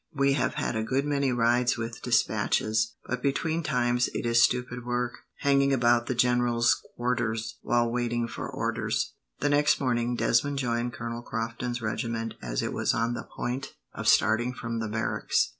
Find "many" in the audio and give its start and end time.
1.05-1.31